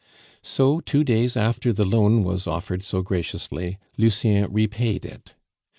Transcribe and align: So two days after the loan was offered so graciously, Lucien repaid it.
So 0.41 0.79
two 0.79 1.03
days 1.03 1.37
after 1.37 1.71
the 1.71 1.85
loan 1.85 2.23
was 2.23 2.47
offered 2.47 2.81
so 2.81 3.03
graciously, 3.03 3.77
Lucien 3.99 4.51
repaid 4.51 5.05
it. 5.05 5.35